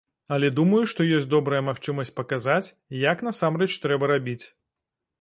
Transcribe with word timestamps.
Але 0.35 0.47
думаю, 0.59 0.79
што 0.93 1.07
ёсць 1.17 1.29
добрая 1.35 1.61
магчымасць 1.69 2.13
паказаць, 2.21 2.73
як 3.05 3.25
насамрэч 3.31 3.73
трэба 3.85 4.15
рабіць. 4.17 4.41